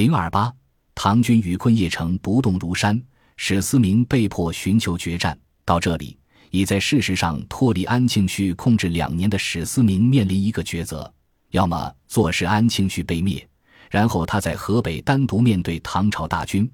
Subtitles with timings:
[0.00, 0.50] 零二八，
[0.94, 2.98] 唐军与昆邺城不动如山，
[3.36, 5.38] 史思明被迫寻求决战。
[5.62, 6.16] 到这里，
[6.48, 11.12] 已在事实上脱离安庆绪控制两年的史思明面临一个抉择：
[11.50, 13.46] 要么坐视安庆绪被灭，
[13.90, 16.64] 然后他在河北单独面对唐朝大军；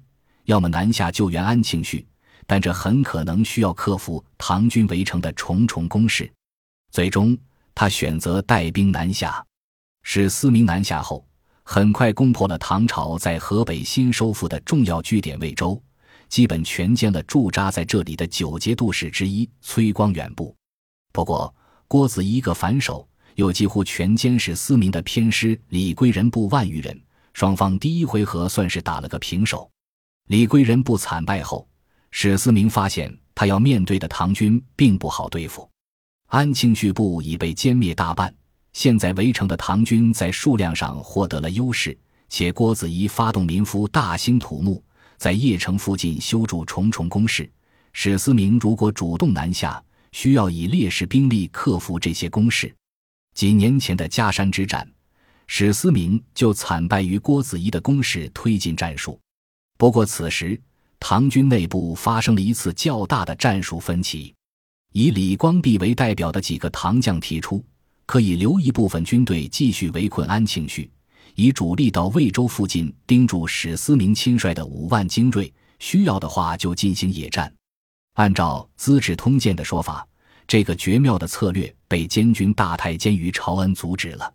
[0.45, 2.07] 要么南下救援安庆绪，
[2.45, 6.31] 但这很可能需要克服唐军围城的重重攻势。
[6.91, 7.37] 最终，
[7.75, 9.45] 他选择带兵南下。
[10.03, 11.27] 史思明南下后。
[11.69, 15.79] 很快攻破了唐朝在河北新收复的重要据点魏州，
[16.29, 20.55] 基本全歼了驻扎在这里的九节度使之一崔光远部。
[21.11, 21.53] 不过，
[21.85, 26.97] 郭子仪一个反手，又几乎全歼史思明的偏师李归仁部万余人。
[27.33, 29.69] 双方第一回合算是打了个平手。
[30.27, 31.67] 李归仁部惨败后，
[32.11, 35.69] 史思明发现他要面对的唐军并不好对付，
[36.27, 38.33] 安庆绪部已被歼灭大半。
[38.77, 41.97] 现在围城的唐军在数量上获得了优势，
[42.29, 44.83] 且郭子仪发动民夫大兴土木，
[45.17, 47.51] 在邺城附近修筑重重工事。
[47.91, 52.71] 史思明如果主动南下，需要以劣势兵力克服这些工事。
[53.33, 54.87] 几年前的嘉山之战，
[55.47, 59.19] 史思明就惨败于郭子仪的攻势推进战术。
[59.79, 60.61] 不过此时
[60.99, 64.35] 唐军内部发生了一次较大的战术分歧，
[64.93, 67.65] 以李光弼为代表的几个唐将提出。
[68.07, 70.89] 可以留一部分军队继续围困安庆绪，
[71.35, 77.53] 以主力到魏州附近盯住史思明亲率的五万精锐，需要的话就进行野战。
[78.13, 80.07] 按照《资治通鉴》的说法，
[80.47, 84.33] 这个绝妙的策略被监军大太监于朝恩阻止了。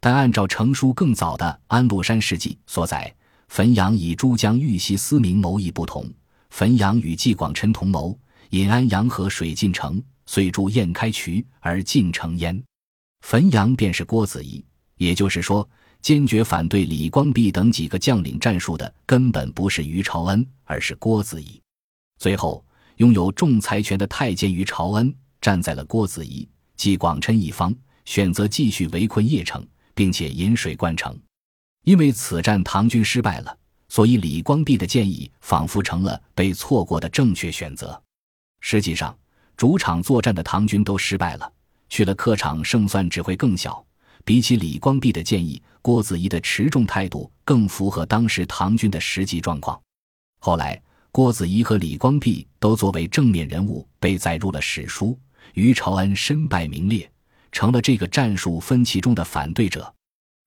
[0.00, 3.14] 但按照成书更早的《安禄山事迹》所载，
[3.46, 6.10] 汾阳以诸将遇袭思明谋议不同，
[6.48, 8.18] 汾阳与纪广琛同谋
[8.50, 12.60] 引安阳河水进城，遂筑堰开渠而进城焉。
[13.22, 14.62] 汾阳便是郭子仪，
[14.96, 15.66] 也就是说，
[16.02, 21.60] 坚决反对李光弼等几个将领战术的根本不是于朝恩，而是郭子仪。
[22.18, 22.62] 最后，
[22.96, 26.46] 拥有仲裁权的太监于朝恩站在了郭子仪、
[26.76, 27.74] 纪广琛一方，
[28.04, 31.18] 选择继续围困邺城，并且引水灌城。
[31.84, 33.56] 因为此战唐军失败了，
[33.88, 38.00] 所以李光弼的建议仿佛成了被错过的正确选择。
[38.60, 39.16] 实际上，
[39.56, 41.52] 主场作战的唐军都失败了。
[41.92, 43.84] 去了客场，胜算只会更小。
[44.24, 49.78] 比起李光弼的建议，郭子仪的持重态度更符合当时唐军的实际状况。
[50.40, 55.18] 后来，郭子仪和李光弼都作为正面人物被载入了史书，
[55.52, 57.06] 于朝恩身败名裂，
[57.50, 59.94] 成了这个战术分歧中的反对者。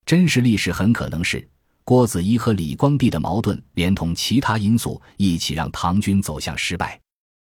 [0.03, 1.47] 真实历史很可能是
[1.83, 6.99] 郭子仪和李光弼的矛盾，连同其他因素一起让唐军走向失败。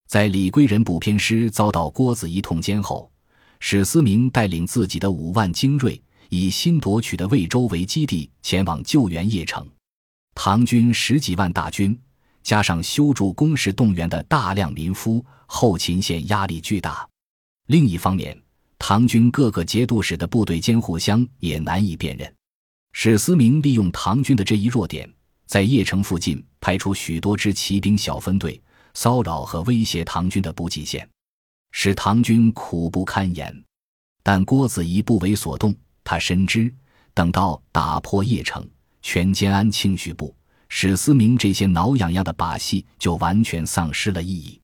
[0.09, 3.09] 在李贵仁部偏师遭到郭子仪痛歼后。
[3.59, 9.67] 史思明带领自己的五万精锐，以新夺取的魏州为基地，前往救援邺城。
[10.33, 11.97] 唐军十几万大军，
[12.43, 17.07] 加上修筑工事动员的大量民夫，后勤线压力巨大。
[17.67, 18.39] 另一方面，
[18.77, 22.31] 唐军各个节度使的部队间互相也难以辨认。
[22.91, 25.09] 史思明利用唐军的这一弱点，
[25.47, 28.61] 在邺城附近派出许多支骑兵小分队，
[28.93, 31.09] 骚扰和威胁唐军的补给线。
[31.77, 33.53] 使唐军苦不堪言，
[34.23, 35.75] 但郭子仪不为所动。
[36.05, 36.73] 他深知，
[37.13, 38.65] 等到打破邺城、
[39.01, 40.33] 全歼安庆绪部，
[40.69, 44.57] 史思明这些挠痒痒的把戏就完全丧失了意义。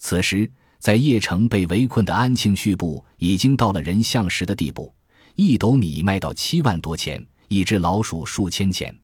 [0.00, 4.90] 此时，在邺城被围困的安庆绪部已经到了人相食的地步，
[5.34, 8.98] 一斗米卖到七万多钱，一只老鼠数千钱。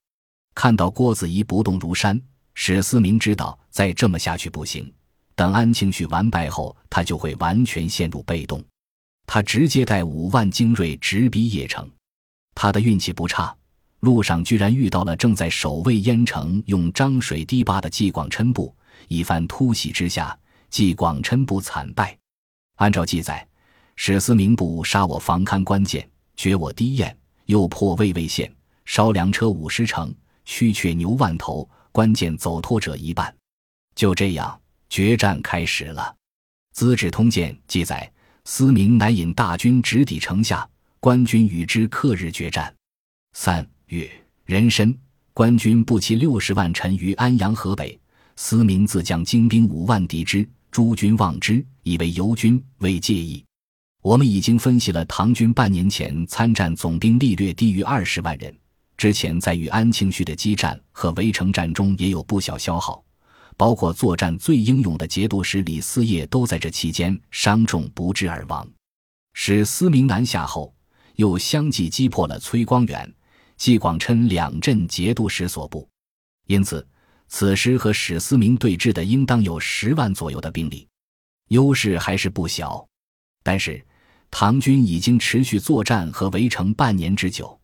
[0.54, 2.18] 看到郭子仪不动如山，
[2.54, 4.90] 史思明知道再这么下去不行。
[5.34, 8.62] 等安庆绪完败后，他就会完全陷入被动。
[9.26, 11.88] 他直接带五万精锐直逼邺城。
[12.54, 13.54] 他的运气不差，
[14.00, 18.74] 路上居然遇到了正在守卫燕城、用漳水堤坝的纪广琛部。
[19.08, 20.38] 一番突袭之下，
[20.68, 22.16] 纪广琛部惨败。
[22.76, 23.46] 按照记载，
[23.96, 27.14] 史思明部杀我房勘关键，掘我堤堰，
[27.46, 28.52] 又破魏魏县，
[28.84, 30.14] 烧粮车五十乘，
[30.44, 33.34] 驱却牛万头，关键走脱者一半。
[33.94, 34.58] 就这样。
[34.92, 36.02] 决战开始了，
[36.74, 38.12] 《资治通鉴》记载，
[38.44, 40.68] 思明乃引大军直抵城下，
[41.00, 42.70] 官军与之克日决战。
[43.32, 44.06] 三月
[44.44, 44.94] 壬申，
[45.32, 47.98] 官军不齐六十万陈于安阳河北，
[48.36, 53.42] 思明自将精兵五万敌之，诸军望之，以为游军，未介意。
[54.02, 58.54] 我们已经分析了唐军半年前参战总兵力略低于二十万人，
[58.98, 63.02] 之前在与安庆绪的激战和围城战中也有不小消耗。
[63.56, 68.68] 包括作战最英勇的节度使李嗣业都在这期间伤重不治而亡。
[69.34, 70.74] 史思明南下后，
[71.16, 73.12] 又相继击破了崔光远、
[73.56, 75.88] 纪广琛两镇节度使所部。
[76.46, 76.86] 因此，
[77.28, 80.86] 此时和史思明对峙的应当有十万左右的兵力，
[81.48, 82.86] 优势还是不小。
[83.42, 83.84] 但是，
[84.30, 87.58] 唐军已经持续作战和围城半年之久，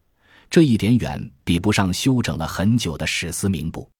[0.49, 3.91] 这一点远比不上休整了很久的史思明部，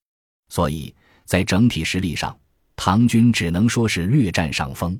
[0.49, 0.93] 所以
[1.29, 2.35] 在整体实力上，
[2.75, 4.99] 唐军只能说是略占上风。